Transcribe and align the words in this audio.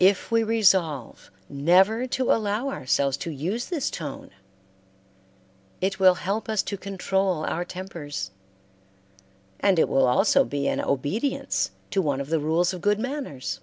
If 0.00 0.30
we 0.30 0.42
resolve 0.42 1.30
never 1.48 2.06
to 2.08 2.30
allow 2.30 2.68
ourselves 2.68 3.16
to 3.24 3.30
use 3.30 3.68
this 3.68 3.88
tone, 3.88 4.30
it 5.80 5.98
will 5.98 6.16
help 6.16 6.46
us 6.46 6.62
to 6.64 6.76
control 6.76 7.42
our 7.46 7.64
tempers, 7.64 8.32
and 9.60 9.78
it 9.78 9.88
will 9.88 10.06
also 10.06 10.44
be 10.44 10.68
an 10.68 10.78
obedience 10.78 11.70
to 11.92 12.02
one 12.02 12.20
of 12.20 12.28
the 12.28 12.38
rules 12.38 12.74
of 12.74 12.82
good 12.82 12.98
manners. 13.00 13.60